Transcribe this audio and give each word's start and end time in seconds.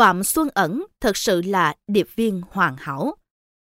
Phạm 0.00 0.24
Xuân 0.24 0.48
Ẩn 0.54 0.84
thật 1.00 1.16
sự 1.16 1.42
là 1.42 1.74
điệp 1.86 2.08
viên 2.16 2.42
hoàn 2.50 2.76
hảo. 2.78 3.14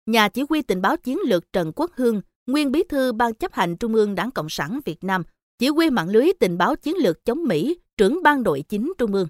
Nhà 0.06 0.28
chỉ 0.28 0.42
huy 0.48 0.62
tình 0.62 0.82
báo 0.82 0.96
chiến 0.96 1.18
lược 1.26 1.52
Trần 1.52 1.72
Quốc 1.76 1.90
Hương, 1.94 2.20
nguyên 2.46 2.72
bí 2.72 2.82
thư 2.88 3.12
Ban 3.12 3.34
chấp 3.34 3.52
hành 3.52 3.76
Trung 3.76 3.94
ương 3.94 4.14
Đảng 4.14 4.30
Cộng 4.30 4.48
sản 4.48 4.80
Việt 4.84 5.04
Nam, 5.04 5.22
chỉ 5.58 5.68
huy 5.68 5.90
mạng 5.90 6.08
lưới 6.08 6.28
tình 6.40 6.58
báo 6.58 6.76
chiến 6.76 6.96
lược 6.96 7.24
chống 7.24 7.44
Mỹ, 7.44 7.78
trưởng 7.96 8.22
ban 8.22 8.42
đội 8.42 8.64
chính 8.68 8.92
Trung 8.98 9.12
ương. 9.14 9.28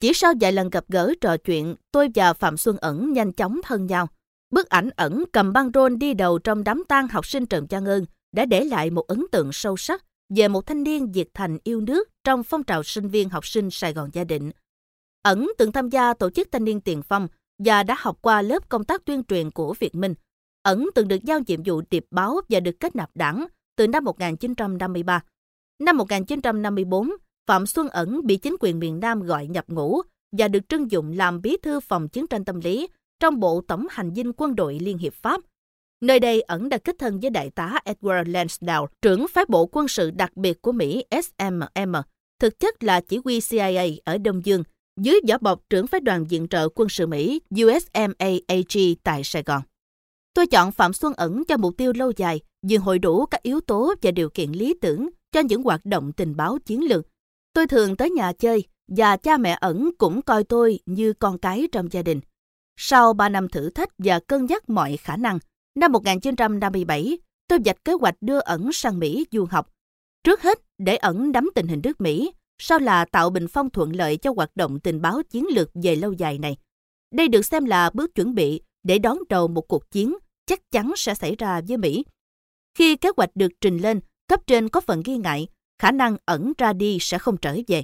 Chỉ 0.00 0.12
sau 0.14 0.32
vài 0.40 0.52
lần 0.52 0.70
gặp 0.70 0.84
gỡ 0.88 1.14
trò 1.20 1.36
chuyện, 1.36 1.74
tôi 1.92 2.08
và 2.14 2.32
Phạm 2.32 2.56
Xuân 2.56 2.76
Ẩn 2.76 3.12
nhanh 3.12 3.32
chóng 3.32 3.60
thân 3.64 3.86
nhau. 3.86 4.08
Bức 4.50 4.68
ảnh 4.68 4.90
ẩn 4.96 5.24
cầm 5.32 5.52
băng 5.52 5.70
rôn 5.74 5.98
đi 5.98 6.14
đầu 6.14 6.38
trong 6.38 6.64
đám 6.64 6.84
tang 6.88 7.08
học 7.08 7.26
sinh 7.26 7.46
Trần 7.46 7.66
Trang 7.66 7.86
Ơn 7.86 8.04
đã 8.32 8.44
để 8.44 8.64
lại 8.64 8.90
một 8.90 9.06
ấn 9.06 9.26
tượng 9.32 9.50
sâu 9.52 9.76
sắc 9.76 10.04
về 10.28 10.48
một 10.48 10.66
thanh 10.66 10.82
niên 10.82 11.12
diệt 11.14 11.28
thành 11.34 11.58
yêu 11.64 11.80
nước 11.80 12.08
trong 12.24 12.42
phong 12.42 12.62
trào 12.62 12.82
sinh 12.82 13.08
viên 13.08 13.28
học 13.28 13.46
sinh 13.46 13.70
Sài 13.70 13.92
Gòn 13.92 14.10
Gia 14.12 14.24
Định. 14.24 14.50
Ẩn 15.28 15.50
từng 15.58 15.72
tham 15.72 15.88
gia 15.88 16.14
tổ 16.14 16.30
chức 16.30 16.48
thanh 16.52 16.64
niên 16.64 16.80
tiền 16.80 17.02
phong 17.02 17.28
và 17.64 17.82
đã 17.82 17.96
học 17.98 18.18
qua 18.22 18.42
lớp 18.42 18.68
công 18.68 18.84
tác 18.84 19.04
tuyên 19.04 19.22
truyền 19.24 19.50
của 19.50 19.74
Việt 19.78 19.94
Minh. 19.94 20.14
Ẩn 20.62 20.88
từng 20.94 21.08
được 21.08 21.24
giao 21.24 21.40
nhiệm 21.46 21.60
vụ 21.64 21.82
điệp 21.90 22.04
báo 22.10 22.40
và 22.48 22.60
được 22.60 22.80
kết 22.80 22.96
nạp 22.96 23.10
đảng 23.14 23.46
từ 23.76 23.86
năm 23.86 24.04
1953. 24.04 25.22
Năm 25.82 25.96
1954, 25.96 27.10
Phạm 27.46 27.66
Xuân 27.66 27.88
Ẩn 27.88 28.26
bị 28.26 28.36
chính 28.36 28.56
quyền 28.60 28.78
miền 28.78 29.00
Nam 29.00 29.22
gọi 29.22 29.46
nhập 29.46 29.64
ngũ 29.68 30.00
và 30.36 30.48
được 30.48 30.68
trưng 30.68 30.90
dụng 30.90 31.12
làm 31.16 31.42
bí 31.42 31.56
thư 31.62 31.80
phòng 31.80 32.08
chiến 32.08 32.26
tranh 32.26 32.44
tâm 32.44 32.60
lý 32.60 32.88
trong 33.20 33.40
Bộ 33.40 33.62
Tổng 33.68 33.86
hành 33.90 34.14
dinh 34.14 34.32
quân 34.36 34.56
đội 34.56 34.78
Liên 34.78 34.98
hiệp 34.98 35.14
Pháp. 35.14 35.40
Nơi 36.00 36.20
đây 36.20 36.40
ẩn 36.40 36.68
đã 36.68 36.78
kết 36.78 36.96
thân 36.98 37.20
với 37.20 37.30
đại 37.30 37.50
tá 37.50 37.78
Edward 37.84 38.24
Lansdowne, 38.24 38.86
trưởng 39.02 39.28
phái 39.28 39.44
bộ 39.48 39.66
quân 39.72 39.88
sự 39.88 40.10
đặc 40.10 40.36
biệt 40.36 40.62
của 40.62 40.72
Mỹ 40.72 41.04
SMM, 41.10 41.94
thực 42.40 42.60
chất 42.60 42.82
là 42.82 43.00
chỉ 43.00 43.20
huy 43.24 43.40
CIA 43.40 43.86
ở 44.04 44.18
Đông 44.18 44.44
Dương, 44.44 44.62
dưới 44.98 45.20
vỏ 45.28 45.38
bọc 45.40 45.62
trưởng 45.70 45.86
phái 45.86 46.00
đoàn 46.00 46.24
viện 46.24 46.48
trợ 46.48 46.68
quân 46.74 46.88
sự 46.88 47.06
Mỹ 47.06 47.40
USMAAG 47.62 48.94
tại 49.02 49.24
Sài 49.24 49.42
Gòn. 49.42 49.62
Tôi 50.34 50.46
chọn 50.46 50.72
Phạm 50.72 50.92
Xuân 50.92 51.14
Ẩn 51.14 51.44
cho 51.44 51.56
mục 51.56 51.76
tiêu 51.76 51.92
lâu 51.92 52.12
dài, 52.16 52.40
vừa 52.70 52.76
hội 52.78 52.98
đủ 52.98 53.26
các 53.26 53.42
yếu 53.42 53.60
tố 53.60 53.94
và 54.02 54.10
điều 54.10 54.30
kiện 54.30 54.52
lý 54.52 54.74
tưởng 54.80 55.08
cho 55.32 55.40
những 55.40 55.62
hoạt 55.62 55.84
động 55.84 56.12
tình 56.12 56.36
báo 56.36 56.58
chiến 56.58 56.88
lược. 56.88 57.06
Tôi 57.52 57.66
thường 57.66 57.96
tới 57.96 58.10
nhà 58.10 58.32
chơi 58.32 58.64
và 58.88 59.16
cha 59.16 59.36
mẹ 59.36 59.58
ẩn 59.60 59.90
cũng 59.98 60.22
coi 60.22 60.44
tôi 60.44 60.78
như 60.86 61.12
con 61.12 61.38
cái 61.38 61.68
trong 61.72 61.92
gia 61.92 62.02
đình. 62.02 62.20
Sau 62.76 63.12
3 63.12 63.28
năm 63.28 63.48
thử 63.48 63.70
thách 63.70 63.88
và 63.98 64.20
cân 64.20 64.46
nhắc 64.46 64.70
mọi 64.70 64.96
khả 64.96 65.16
năng, 65.16 65.38
năm 65.74 65.92
1957, 65.92 67.18
tôi 67.48 67.58
vạch 67.64 67.84
kế 67.84 67.92
hoạch 67.92 68.14
đưa 68.20 68.38
ẩn 68.40 68.72
sang 68.72 68.98
Mỹ 68.98 69.26
du 69.32 69.44
học. 69.50 69.70
Trước 70.24 70.42
hết, 70.42 70.58
để 70.78 70.96
ẩn 70.96 71.32
nắm 71.32 71.50
tình 71.54 71.68
hình 71.68 71.80
nước 71.84 72.00
Mỹ, 72.00 72.32
sau 72.58 72.78
là 72.78 73.04
tạo 73.04 73.30
bình 73.30 73.48
phong 73.48 73.70
thuận 73.70 73.96
lợi 73.96 74.16
cho 74.16 74.32
hoạt 74.36 74.56
động 74.56 74.80
tình 74.80 75.00
báo 75.00 75.22
chiến 75.22 75.46
lược 75.50 75.70
về 75.74 75.96
lâu 75.96 76.12
dài 76.12 76.38
này. 76.38 76.56
Đây 77.14 77.28
được 77.28 77.42
xem 77.42 77.64
là 77.64 77.90
bước 77.94 78.14
chuẩn 78.14 78.34
bị 78.34 78.60
để 78.82 78.98
đón 78.98 79.18
đầu 79.28 79.48
một 79.48 79.68
cuộc 79.68 79.90
chiến 79.90 80.14
chắc 80.46 80.70
chắn 80.70 80.92
sẽ 80.96 81.14
xảy 81.14 81.36
ra 81.36 81.60
với 81.68 81.76
Mỹ. 81.76 82.04
Khi 82.74 82.96
kế 82.96 83.10
hoạch 83.16 83.30
được 83.34 83.52
trình 83.60 83.78
lên, 83.78 84.00
cấp 84.28 84.40
trên 84.46 84.68
có 84.68 84.80
phần 84.80 85.02
ghi 85.04 85.16
ngại, 85.16 85.48
khả 85.78 85.90
năng 85.90 86.16
ẩn 86.24 86.52
ra 86.58 86.72
đi 86.72 86.98
sẽ 87.00 87.18
không 87.18 87.36
trở 87.36 87.56
về. 87.66 87.82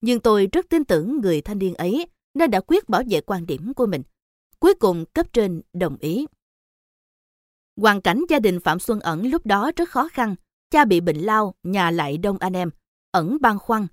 Nhưng 0.00 0.20
tôi 0.20 0.48
rất 0.52 0.66
tin 0.68 0.84
tưởng 0.84 1.20
người 1.20 1.40
thanh 1.40 1.58
niên 1.58 1.74
ấy 1.74 2.06
nên 2.34 2.50
đã 2.50 2.60
quyết 2.60 2.88
bảo 2.88 3.02
vệ 3.10 3.20
quan 3.20 3.46
điểm 3.46 3.74
của 3.74 3.86
mình. 3.86 4.02
Cuối 4.58 4.74
cùng 4.74 5.04
cấp 5.14 5.32
trên 5.32 5.62
đồng 5.72 5.96
ý. 6.00 6.26
Hoàn 7.76 8.00
cảnh 8.00 8.24
gia 8.28 8.38
đình 8.38 8.60
Phạm 8.60 8.78
Xuân 8.78 9.00
Ẩn 9.00 9.30
lúc 9.30 9.46
đó 9.46 9.70
rất 9.76 9.88
khó 9.88 10.08
khăn. 10.08 10.34
Cha 10.70 10.84
bị 10.84 11.00
bệnh 11.00 11.18
lao, 11.18 11.54
nhà 11.62 11.90
lại 11.90 12.18
đông 12.18 12.38
anh 12.38 12.52
em. 12.52 12.70
Ẩn 13.10 13.38
băn 13.40 13.58
khoăn. 13.58 13.86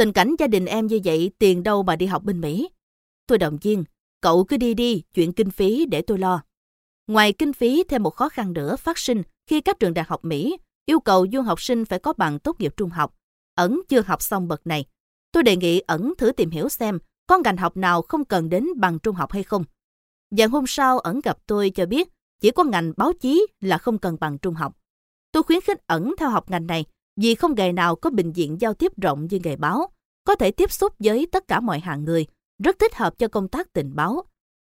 Tình 0.00 0.12
cảnh 0.12 0.34
gia 0.38 0.46
đình 0.46 0.66
em 0.66 0.86
như 0.86 1.00
vậy 1.04 1.30
tiền 1.38 1.62
đâu 1.62 1.82
mà 1.82 1.96
đi 1.96 2.06
học 2.06 2.22
bên 2.22 2.40
Mỹ. 2.40 2.68
Tôi 3.26 3.38
động 3.38 3.58
viên, 3.62 3.84
cậu 4.20 4.44
cứ 4.44 4.56
đi 4.56 4.74
đi, 4.74 5.02
chuyện 5.14 5.32
kinh 5.32 5.50
phí 5.50 5.86
để 5.86 6.02
tôi 6.02 6.18
lo. 6.18 6.42
Ngoài 7.06 7.32
kinh 7.32 7.52
phí, 7.52 7.84
thêm 7.88 8.02
một 8.02 8.10
khó 8.10 8.28
khăn 8.28 8.52
nữa 8.52 8.76
phát 8.76 8.98
sinh 8.98 9.22
khi 9.46 9.60
các 9.60 9.78
trường 9.80 9.94
đại 9.94 10.04
học 10.08 10.24
Mỹ 10.24 10.56
yêu 10.86 11.00
cầu 11.00 11.26
du 11.32 11.40
học 11.40 11.60
sinh 11.60 11.84
phải 11.84 11.98
có 11.98 12.12
bằng 12.12 12.38
tốt 12.38 12.60
nghiệp 12.60 12.74
trung 12.76 12.90
học. 12.90 13.14
Ẩn 13.54 13.80
chưa 13.88 14.02
học 14.06 14.22
xong 14.22 14.48
bậc 14.48 14.66
này. 14.66 14.84
Tôi 15.32 15.42
đề 15.42 15.56
nghị 15.56 15.80
Ẩn 15.80 16.14
thử 16.18 16.32
tìm 16.32 16.50
hiểu 16.50 16.68
xem 16.68 16.98
có 17.26 17.38
ngành 17.38 17.56
học 17.56 17.76
nào 17.76 18.02
không 18.02 18.24
cần 18.24 18.48
đến 18.48 18.66
bằng 18.76 18.98
trung 18.98 19.16
học 19.16 19.32
hay 19.32 19.42
không. 19.42 19.64
Dạng 20.30 20.50
hôm 20.50 20.64
sau, 20.66 20.98
Ẩn 20.98 21.20
gặp 21.20 21.38
tôi 21.46 21.70
cho 21.70 21.86
biết 21.86 22.08
chỉ 22.40 22.50
có 22.50 22.64
ngành 22.64 22.92
báo 22.96 23.12
chí 23.12 23.46
là 23.60 23.78
không 23.78 23.98
cần 23.98 24.16
bằng 24.20 24.38
trung 24.38 24.54
học. 24.54 24.76
Tôi 25.32 25.42
khuyến 25.42 25.60
khích 25.60 25.86
Ẩn 25.86 26.14
theo 26.18 26.30
học 26.30 26.50
ngành 26.50 26.66
này 26.66 26.84
vì 27.16 27.34
không 27.34 27.54
nghề 27.54 27.72
nào 27.72 27.96
có 27.96 28.10
bình 28.10 28.32
diện 28.32 28.60
giao 28.60 28.74
tiếp 28.74 28.92
rộng 29.02 29.26
như 29.30 29.38
nghề 29.44 29.56
báo, 29.56 29.88
có 30.24 30.34
thể 30.34 30.50
tiếp 30.50 30.72
xúc 30.72 30.94
với 30.98 31.26
tất 31.32 31.48
cả 31.48 31.60
mọi 31.60 31.80
hạng 31.80 32.04
người, 32.04 32.26
rất 32.64 32.78
thích 32.78 32.94
hợp 32.94 33.18
cho 33.18 33.28
công 33.28 33.48
tác 33.48 33.72
tình 33.72 33.94
báo. 33.94 34.22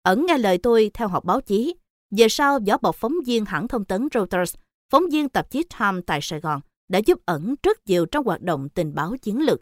Ẩn 0.03 0.25
nghe 0.25 0.37
lời 0.37 0.57
tôi 0.57 0.91
theo 0.93 1.07
học 1.07 1.25
báo 1.25 1.41
chí. 1.41 1.75
Về 2.17 2.29
sau, 2.29 2.59
võ 2.67 2.77
bọc 2.77 2.95
phóng 2.95 3.13
viên 3.25 3.45
hãng 3.45 3.67
thông 3.67 3.85
tấn 3.85 4.07
Reuters, 4.13 4.55
phóng 4.91 5.03
viên 5.11 5.29
tạp 5.29 5.49
chí 5.49 5.63
Time 5.79 6.01
tại 6.05 6.19
Sài 6.21 6.39
Gòn, 6.39 6.61
đã 6.89 6.99
giúp 7.05 7.19
ẩn 7.25 7.55
rất 7.63 7.77
nhiều 7.85 8.05
trong 8.05 8.25
hoạt 8.25 8.41
động 8.41 8.69
tình 8.69 8.95
báo 8.95 9.15
chiến 9.21 9.41
lược. 9.41 9.61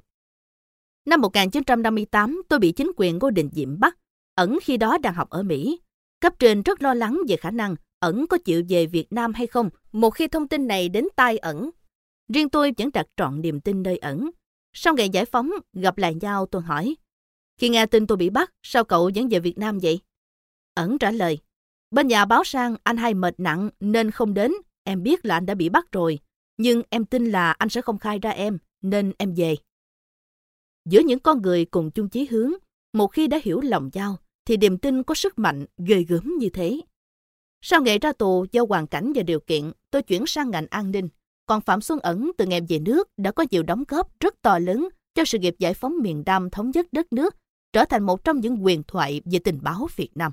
Năm 1.05 1.21
1958, 1.21 2.41
tôi 2.49 2.59
bị 2.59 2.71
chính 2.71 2.91
quyền 2.97 3.17
Ngô 3.17 3.29
Đình 3.29 3.49
Diệm 3.53 3.79
bắt. 3.79 3.97
Ẩn 4.35 4.59
khi 4.63 4.77
đó 4.77 4.97
đang 4.97 5.13
học 5.13 5.29
ở 5.29 5.43
Mỹ. 5.43 5.79
Cấp 6.21 6.33
trên 6.39 6.61
rất 6.61 6.81
lo 6.81 6.93
lắng 6.93 7.21
về 7.27 7.35
khả 7.35 7.51
năng 7.51 7.75
ẩn 7.99 8.27
có 8.27 8.37
chịu 8.37 8.63
về 8.69 8.85
Việt 8.85 9.13
Nam 9.13 9.33
hay 9.33 9.47
không 9.47 9.69
một 9.91 10.09
khi 10.09 10.27
thông 10.27 10.47
tin 10.47 10.67
này 10.67 10.89
đến 10.89 11.07
tai 11.15 11.37
ẩn. 11.37 11.69
Riêng 12.33 12.49
tôi 12.49 12.73
vẫn 12.77 12.89
đặt 12.93 13.07
trọn 13.17 13.41
niềm 13.41 13.61
tin 13.61 13.83
nơi 13.83 13.97
ẩn. 13.97 14.29
Sau 14.73 14.93
ngày 14.93 15.09
giải 15.09 15.25
phóng, 15.25 15.51
gặp 15.73 15.97
lại 15.97 16.15
nhau 16.15 16.45
tôi 16.45 16.61
hỏi. 16.61 16.95
Khi 17.57 17.69
nghe 17.69 17.85
tin 17.85 18.07
tôi 18.07 18.17
bị 18.17 18.29
bắt, 18.29 18.53
sao 18.63 18.83
cậu 18.83 19.11
vẫn 19.15 19.29
về 19.29 19.39
Việt 19.39 19.57
Nam 19.57 19.79
vậy? 19.79 19.99
Ẩn 20.73 20.99
trả 20.99 21.11
lời. 21.11 21.39
Bên 21.91 22.07
nhà 22.07 22.25
báo 22.25 22.43
sang 22.43 22.75
anh 22.83 22.97
hai 22.97 23.13
mệt 23.13 23.39
nặng 23.39 23.69
nên 23.79 24.11
không 24.11 24.33
đến. 24.33 24.51
Em 24.83 25.03
biết 25.03 25.25
là 25.25 25.35
anh 25.35 25.45
đã 25.45 25.55
bị 25.55 25.69
bắt 25.69 25.91
rồi. 25.91 26.19
Nhưng 26.57 26.81
em 26.89 27.05
tin 27.05 27.25
là 27.25 27.51
anh 27.51 27.69
sẽ 27.69 27.81
không 27.81 27.97
khai 27.99 28.19
ra 28.19 28.29
em, 28.29 28.57
nên 28.81 29.13
em 29.17 29.33
về. 29.33 29.55
Giữa 30.85 30.99
những 30.99 31.19
con 31.19 31.41
người 31.41 31.65
cùng 31.65 31.91
chung 31.91 32.09
chí 32.09 32.25
hướng, 32.25 32.51
một 32.93 33.07
khi 33.07 33.27
đã 33.27 33.39
hiểu 33.43 33.61
lòng 33.61 33.89
giao, 33.93 34.17
thì 34.45 34.57
niềm 34.57 34.77
tin 34.77 35.03
có 35.03 35.15
sức 35.15 35.39
mạnh 35.39 35.65
ghê 35.77 36.03
gớm 36.03 36.35
như 36.39 36.49
thế. 36.49 36.81
Sau 37.61 37.81
ngày 37.81 37.99
ra 37.99 38.11
tù 38.13 38.45
do 38.51 38.65
hoàn 38.69 38.87
cảnh 38.87 39.13
và 39.15 39.23
điều 39.23 39.39
kiện, 39.39 39.71
tôi 39.91 40.01
chuyển 40.01 40.25
sang 40.25 40.51
ngành 40.51 40.67
an 40.69 40.91
ninh. 40.91 41.09
Còn 41.51 41.61
Phạm 41.61 41.81
Xuân 41.81 41.99
Ẩn 41.99 42.31
từ 42.37 42.45
ngày 42.45 42.61
về 42.69 42.79
nước 42.79 43.07
đã 43.17 43.31
có 43.31 43.45
nhiều 43.51 43.63
đóng 43.63 43.83
góp 43.87 44.19
rất 44.19 44.41
to 44.41 44.59
lớn 44.59 44.89
cho 45.15 45.25
sự 45.25 45.39
nghiệp 45.39 45.55
giải 45.59 45.73
phóng 45.73 45.93
miền 46.01 46.23
Nam 46.25 46.49
thống 46.49 46.71
nhất 46.71 46.87
đất 46.91 47.13
nước, 47.13 47.35
trở 47.73 47.85
thành 47.85 48.03
một 48.03 48.23
trong 48.23 48.39
những 48.39 48.65
quyền 48.65 48.83
thoại 48.83 49.21
về 49.25 49.39
tình 49.39 49.59
báo 49.61 49.87
Việt 49.95 50.09
Nam. 50.15 50.31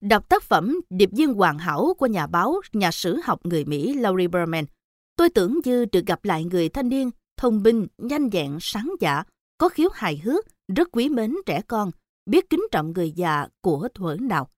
Đọc 0.00 0.28
tác 0.28 0.42
phẩm 0.42 0.80
Điệp 0.90 1.10
viên 1.12 1.34
hoàn 1.34 1.58
hảo 1.58 1.94
của 1.98 2.06
nhà 2.06 2.26
báo, 2.26 2.60
nhà 2.72 2.90
sử 2.90 3.20
học 3.24 3.46
người 3.46 3.64
Mỹ 3.64 3.94
Laurie 3.94 4.28
Berman, 4.28 4.64
tôi 5.16 5.28
tưởng 5.30 5.60
như 5.64 5.84
được 5.84 6.06
gặp 6.06 6.24
lại 6.24 6.44
người 6.44 6.68
thanh 6.68 6.88
niên, 6.88 7.10
thông 7.36 7.62
minh, 7.62 7.86
nhanh 7.98 8.28
nhẹn, 8.28 8.58
sáng 8.60 8.94
dạ, 9.00 9.22
có 9.58 9.68
khiếu 9.68 9.88
hài 9.94 10.16
hước, 10.16 10.46
rất 10.76 10.88
quý 10.92 11.08
mến 11.08 11.34
trẻ 11.46 11.60
con, 11.68 11.90
biết 12.26 12.50
kính 12.50 12.66
trọng 12.70 12.92
người 12.92 13.12
già 13.12 13.46
của 13.60 13.88
thuở 13.94 14.16
nào. 14.20 14.48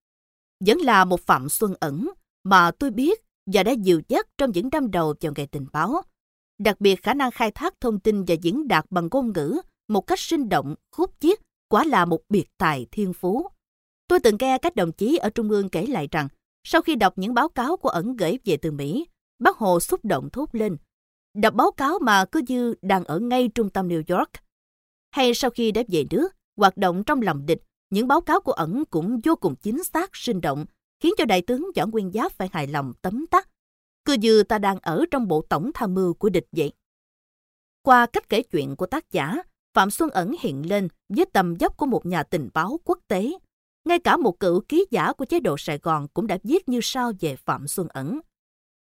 Vẫn 0.66 0.78
là 0.78 1.04
một 1.04 1.20
Phạm 1.20 1.48
Xuân 1.48 1.74
ẩn 1.80 2.10
mà 2.44 2.70
tôi 2.70 2.90
biết 2.90 3.20
và 3.46 3.62
đã 3.62 3.72
dịu 3.72 4.00
dắt 4.08 4.26
trong 4.38 4.50
những 4.52 4.68
năm 4.72 4.90
đầu 4.90 5.14
vào 5.20 5.32
nghề 5.36 5.46
tình 5.46 5.66
báo. 5.72 6.02
Đặc 6.58 6.80
biệt 6.80 7.02
khả 7.02 7.14
năng 7.14 7.30
khai 7.30 7.50
thác 7.50 7.74
thông 7.80 8.00
tin 8.00 8.24
và 8.24 8.34
diễn 8.42 8.68
đạt 8.68 8.86
bằng 8.90 9.08
ngôn 9.10 9.32
ngữ 9.32 9.60
một 9.88 10.00
cách 10.00 10.20
sinh 10.20 10.48
động, 10.48 10.74
khúc 10.92 11.14
chiết, 11.20 11.38
quả 11.68 11.84
là 11.84 12.04
một 12.04 12.20
biệt 12.28 12.44
tài 12.58 12.86
thiên 12.90 13.12
phú. 13.12 13.46
Tôi 14.08 14.20
từng 14.20 14.36
nghe 14.38 14.58
các 14.58 14.76
đồng 14.76 14.92
chí 14.92 15.16
ở 15.16 15.30
Trung 15.30 15.50
ương 15.50 15.68
kể 15.68 15.86
lại 15.86 16.08
rằng, 16.10 16.28
sau 16.64 16.82
khi 16.82 16.96
đọc 16.96 17.12
những 17.16 17.34
báo 17.34 17.48
cáo 17.48 17.76
của 17.76 17.88
ẩn 17.88 18.16
gửi 18.16 18.38
về 18.44 18.56
từ 18.56 18.70
Mỹ, 18.70 19.06
bác 19.38 19.56
Hồ 19.56 19.80
xúc 19.80 20.04
động 20.04 20.30
thốt 20.30 20.48
lên. 20.52 20.76
Đọc 21.34 21.54
báo 21.54 21.72
cáo 21.72 21.98
mà 21.98 22.24
cứ 22.32 22.40
như 22.48 22.74
đang 22.82 23.04
ở 23.04 23.18
ngay 23.18 23.48
trung 23.54 23.70
tâm 23.70 23.88
New 23.88 24.16
York. 24.16 24.30
Hay 25.10 25.34
sau 25.34 25.50
khi 25.50 25.72
đã 25.72 25.82
về 25.88 26.04
nước, 26.10 26.28
hoạt 26.56 26.76
động 26.76 27.04
trong 27.04 27.22
lòng 27.22 27.46
địch, 27.46 27.62
những 27.90 28.08
báo 28.08 28.20
cáo 28.20 28.40
của 28.40 28.52
ẩn 28.52 28.84
cũng 28.90 29.20
vô 29.24 29.36
cùng 29.36 29.54
chính 29.56 29.84
xác, 29.84 30.10
sinh 30.12 30.40
động, 30.40 30.64
khiến 31.00 31.14
cho 31.18 31.24
đại 31.24 31.42
tướng 31.42 31.70
Võ 31.76 31.86
Nguyên 31.86 32.12
Giáp 32.12 32.32
phải 32.32 32.48
hài 32.52 32.66
lòng 32.66 32.92
tấm 33.02 33.26
tắc. 33.26 33.48
Cứ 34.04 34.12
như 34.12 34.42
ta 34.42 34.58
đang 34.58 34.78
ở 34.78 35.04
trong 35.10 35.28
bộ 35.28 35.42
tổng 35.48 35.70
tham 35.74 35.94
mưu 35.94 36.14
của 36.14 36.28
địch 36.28 36.46
vậy. 36.52 36.72
Qua 37.82 38.06
cách 38.06 38.28
kể 38.28 38.42
chuyện 38.42 38.76
của 38.76 38.86
tác 38.86 39.10
giả, 39.10 39.42
Phạm 39.74 39.90
Xuân 39.90 40.10
Ẩn 40.10 40.34
hiện 40.40 40.68
lên 40.68 40.88
với 41.08 41.24
tầm 41.32 41.56
dốc 41.56 41.76
của 41.76 41.86
một 41.86 42.06
nhà 42.06 42.22
tình 42.22 42.48
báo 42.54 42.80
quốc 42.84 42.98
tế. 43.08 43.32
Ngay 43.84 43.98
cả 43.98 44.16
một 44.16 44.40
cựu 44.40 44.60
ký 44.60 44.86
giả 44.90 45.12
của 45.12 45.24
chế 45.24 45.40
độ 45.40 45.56
Sài 45.58 45.78
Gòn 45.78 46.06
cũng 46.14 46.26
đã 46.26 46.38
viết 46.42 46.68
như 46.68 46.80
sau 46.82 47.12
về 47.20 47.36
Phạm 47.36 47.68
Xuân 47.68 47.88
Ẩn. 47.88 48.20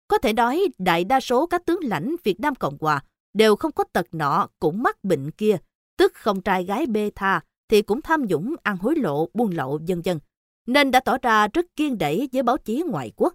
Có 0.08 0.18
thể 0.18 0.34
nói, 0.34 0.68
đại 0.78 1.04
đa 1.04 1.20
số 1.20 1.46
các 1.46 1.66
tướng 1.66 1.80
lãnh 1.84 2.16
Việt 2.24 2.40
Nam 2.40 2.56
Cộng 2.56 2.78
Hòa 2.80 3.04
đều 3.34 3.56
không 3.56 3.72
có 3.72 3.84
tật 3.94 4.06
nọ 4.12 4.48
cũng 4.60 4.84
mắc 4.84 5.04
bệnh 5.04 5.32
kia, 5.32 5.58
tức 5.98 6.14
không 6.16 6.42
trai 6.42 6.64
gái 6.64 6.86
bê 6.86 7.12
tha, 7.16 7.42
thì 7.70 7.82
cũng 7.82 8.02
tham 8.02 8.26
nhũng, 8.26 8.56
ăn 8.64 8.78
hối 8.78 8.96
lộ, 8.96 9.30
buôn 9.34 9.52
lậu, 9.52 9.80
vân 9.88 10.02
vân 10.02 10.20
nên 10.68 10.92
đã 10.92 11.00
tỏ 11.00 11.18
ra 11.22 11.48
rất 11.54 11.66
kiên 11.76 11.98
đẩy 11.98 12.30
với 12.34 12.44
báo 12.44 12.58
chí 12.58 12.84
ngoại 12.88 13.12
quốc. 13.16 13.34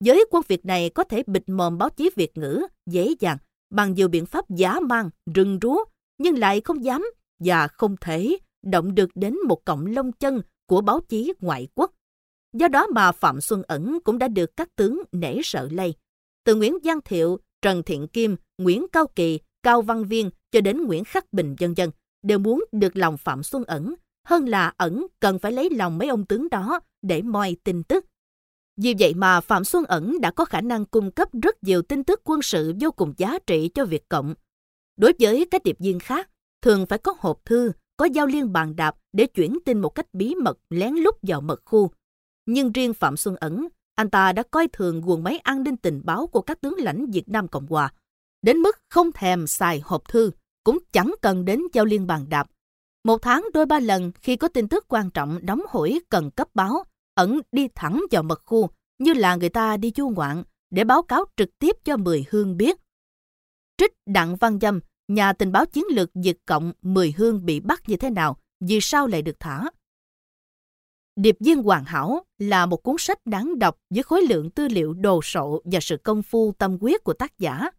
Giới 0.00 0.24
quân 0.30 0.42
Việt 0.48 0.64
này 0.64 0.90
có 0.90 1.04
thể 1.04 1.22
bịt 1.26 1.48
mồm 1.48 1.78
báo 1.78 1.90
chí 1.90 2.10
Việt 2.16 2.38
ngữ 2.38 2.66
dễ 2.86 3.14
dàng 3.20 3.38
bằng 3.70 3.94
nhiều 3.94 4.08
biện 4.08 4.26
pháp 4.26 4.50
giả 4.50 4.80
mang, 4.80 5.10
rừng 5.34 5.58
rúa, 5.62 5.84
nhưng 6.18 6.38
lại 6.38 6.60
không 6.60 6.84
dám 6.84 7.06
và 7.38 7.68
không 7.68 7.96
thể 8.00 8.38
động 8.62 8.94
được 8.94 9.10
đến 9.14 9.36
một 9.48 9.64
cọng 9.64 9.86
lông 9.86 10.12
chân 10.12 10.42
của 10.66 10.80
báo 10.80 11.00
chí 11.00 11.32
ngoại 11.40 11.68
quốc. 11.74 11.92
Do 12.52 12.68
đó 12.68 12.86
mà 12.86 13.12
Phạm 13.12 13.40
Xuân 13.40 13.62
Ẩn 13.62 13.98
cũng 14.04 14.18
đã 14.18 14.28
được 14.28 14.56
các 14.56 14.76
tướng 14.76 15.02
nể 15.12 15.36
sợ 15.44 15.68
lây. 15.70 15.94
Từ 16.44 16.54
Nguyễn 16.54 16.78
Giang 16.84 17.00
Thiệu, 17.00 17.38
Trần 17.62 17.82
Thiện 17.82 18.08
Kim, 18.08 18.36
Nguyễn 18.58 18.86
Cao 18.92 19.06
Kỳ, 19.06 19.40
Cao 19.62 19.82
Văn 19.82 20.04
Viên 20.04 20.30
cho 20.50 20.60
đến 20.60 20.84
Nguyễn 20.84 21.04
Khắc 21.04 21.32
Bình 21.32 21.56
dân 21.58 21.76
dân 21.76 21.90
đều 22.22 22.38
muốn 22.38 22.64
được 22.72 22.96
lòng 22.96 23.16
Phạm 23.16 23.42
Xuân 23.42 23.64
Ẩn, 23.64 23.94
hơn 24.26 24.48
là 24.48 24.72
Ẩn 24.76 25.06
cần 25.20 25.38
phải 25.38 25.52
lấy 25.52 25.70
lòng 25.70 25.98
mấy 25.98 26.08
ông 26.08 26.24
tướng 26.24 26.48
đó 26.50 26.80
để 27.02 27.22
moi 27.22 27.56
tin 27.64 27.82
tức. 27.82 28.04
Vì 28.76 28.94
vậy 28.98 29.14
mà 29.14 29.40
Phạm 29.40 29.64
Xuân 29.64 29.84
Ẩn 29.84 30.20
đã 30.20 30.30
có 30.30 30.44
khả 30.44 30.60
năng 30.60 30.84
cung 30.84 31.10
cấp 31.10 31.28
rất 31.42 31.64
nhiều 31.64 31.82
tin 31.82 32.04
tức 32.04 32.20
quân 32.24 32.42
sự 32.42 32.72
vô 32.80 32.90
cùng 32.90 33.14
giá 33.16 33.38
trị 33.46 33.70
cho 33.74 33.84
Việt 33.84 34.08
Cộng. 34.08 34.34
Đối 34.96 35.12
với 35.20 35.46
các 35.50 35.62
điệp 35.62 35.76
viên 35.78 35.98
khác, 35.98 36.30
thường 36.62 36.86
phải 36.86 36.98
có 36.98 37.14
hộp 37.18 37.44
thư, 37.44 37.72
có 37.96 38.04
giao 38.04 38.26
liên 38.26 38.52
bàn 38.52 38.76
đạp 38.76 38.96
để 39.12 39.26
chuyển 39.26 39.58
tin 39.64 39.80
một 39.80 39.88
cách 39.88 40.06
bí 40.12 40.34
mật 40.34 40.58
lén 40.70 40.94
lút 40.94 41.14
vào 41.22 41.40
mật 41.40 41.62
khu. 41.64 41.90
Nhưng 42.46 42.72
riêng 42.72 42.94
Phạm 42.94 43.16
Xuân 43.16 43.36
Ẩn, 43.36 43.68
anh 43.94 44.10
ta 44.10 44.32
đã 44.32 44.42
coi 44.50 44.68
thường 44.68 45.00
nguồn 45.00 45.22
máy 45.22 45.38
an 45.38 45.62
ninh 45.62 45.76
tình 45.76 46.00
báo 46.04 46.26
của 46.26 46.40
các 46.40 46.60
tướng 46.60 46.74
lãnh 46.78 47.10
Việt 47.10 47.28
Nam 47.28 47.48
Cộng 47.48 47.66
Hòa, 47.66 47.92
đến 48.42 48.58
mức 48.58 48.76
không 48.90 49.12
thèm 49.12 49.46
xài 49.46 49.80
hộp 49.84 50.08
thư, 50.08 50.30
cũng 50.64 50.78
chẳng 50.92 51.14
cần 51.22 51.44
đến 51.44 51.62
giao 51.72 51.84
liên 51.84 52.06
bàn 52.06 52.28
đạp. 52.28 52.50
Một 53.06 53.22
tháng 53.22 53.44
đôi 53.54 53.66
ba 53.66 53.80
lần 53.80 54.12
khi 54.12 54.36
có 54.36 54.48
tin 54.48 54.68
tức 54.68 54.84
quan 54.88 55.10
trọng 55.10 55.38
đóng 55.42 55.62
hủi 55.68 56.00
cần 56.08 56.30
cấp 56.30 56.48
báo, 56.54 56.84
ẩn 57.14 57.40
đi 57.52 57.68
thẳng 57.74 58.02
vào 58.10 58.22
mật 58.22 58.42
khu 58.44 58.70
như 58.98 59.12
là 59.12 59.36
người 59.36 59.48
ta 59.48 59.76
đi 59.76 59.92
du 59.96 60.08
ngoạn 60.08 60.42
để 60.70 60.84
báo 60.84 61.02
cáo 61.02 61.24
trực 61.36 61.48
tiếp 61.58 61.76
cho 61.84 61.96
Mười 61.96 62.24
Hương 62.30 62.56
biết. 62.56 62.78
Trích 63.78 63.92
Đặng 64.06 64.36
Văn 64.36 64.58
Dâm, 64.60 64.80
nhà 65.08 65.32
tình 65.32 65.52
báo 65.52 65.66
chiến 65.66 65.84
lược 65.90 66.10
diệt 66.14 66.36
cộng 66.46 66.72
Mười 66.82 67.14
Hương 67.16 67.44
bị 67.46 67.60
bắt 67.60 67.82
như 67.86 67.96
thế 67.96 68.10
nào, 68.10 68.36
vì 68.60 68.78
sao 68.82 69.06
lại 69.06 69.22
được 69.22 69.40
thả. 69.40 69.64
Điệp 71.16 71.36
viên 71.40 71.62
hoàn 71.62 71.84
hảo 71.84 72.24
là 72.38 72.66
một 72.66 72.82
cuốn 72.82 72.96
sách 72.98 73.26
đáng 73.26 73.58
đọc 73.58 73.76
với 73.90 74.02
khối 74.02 74.22
lượng 74.22 74.50
tư 74.50 74.68
liệu 74.68 74.94
đồ 74.94 75.22
sộ 75.22 75.62
và 75.64 75.78
sự 75.82 75.96
công 75.96 76.22
phu 76.22 76.52
tâm 76.58 76.78
quyết 76.80 77.04
của 77.04 77.12
tác 77.12 77.38
giả. 77.38 77.70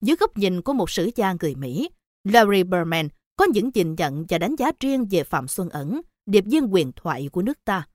Dưới 0.00 0.16
góc 0.16 0.38
nhìn 0.38 0.62
của 0.62 0.72
một 0.72 0.90
sử 0.90 1.10
gia 1.16 1.34
người 1.40 1.54
Mỹ, 1.54 1.90
Larry 2.24 2.62
Berman 2.62 3.08
có 3.40 3.46
những 3.52 3.70
nhìn 3.74 3.94
nhận 3.94 4.24
và 4.28 4.38
đánh 4.38 4.56
giá 4.56 4.72
riêng 4.80 5.06
về 5.10 5.24
Phạm 5.24 5.48
Xuân 5.48 5.68
Ẩn, 5.68 6.00
điệp 6.26 6.44
viên 6.46 6.74
quyền 6.74 6.92
thoại 6.92 7.28
của 7.32 7.42
nước 7.42 7.64
ta. 7.64 7.86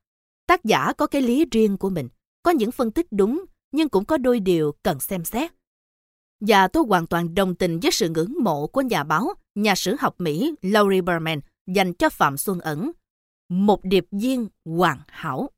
Tác 0.47 0.63
giả 0.63 0.93
có 0.97 1.07
cái 1.07 1.21
lý 1.21 1.45
riêng 1.51 1.77
của 1.77 1.89
mình, 1.89 2.09
có 2.43 2.51
những 2.51 2.71
phân 2.71 2.91
tích 2.91 3.07
đúng, 3.11 3.45
nhưng 3.71 3.89
cũng 3.89 4.05
có 4.05 4.17
đôi 4.17 4.39
điều 4.39 4.71
cần 4.83 4.99
xem 4.99 5.25
xét. 5.25 5.51
Và 6.39 6.67
tôi 6.67 6.83
hoàn 6.87 7.07
toàn 7.07 7.35
đồng 7.35 7.55
tình 7.55 7.79
với 7.79 7.91
sự 7.91 8.09
ngưỡng 8.09 8.33
mộ 8.43 8.67
của 8.67 8.81
nhà 8.81 9.03
báo, 9.03 9.33
nhà 9.55 9.75
sử 9.75 9.95
học 9.99 10.15
Mỹ 10.17 10.53
Laurie 10.61 11.01
Berman 11.01 11.39
dành 11.67 11.93
cho 11.93 12.09
Phạm 12.09 12.37
Xuân 12.37 12.59
Ẩn, 12.59 12.91
một 13.49 13.79
điệp 13.83 14.05
viên 14.11 14.47
hoàn 14.65 14.99
hảo. 15.07 15.49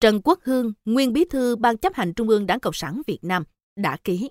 Trần 0.00 0.20
Quốc 0.24 0.38
Hương, 0.42 0.72
nguyên 0.84 1.12
bí 1.12 1.24
thư 1.30 1.56
Ban 1.56 1.76
chấp 1.76 1.94
hành 1.94 2.14
Trung 2.14 2.28
ương 2.28 2.46
Đảng 2.46 2.60
Cộng 2.60 2.74
sản 2.74 3.02
Việt 3.06 3.24
Nam, 3.24 3.44
đã 3.76 3.96
ký. 4.04 4.30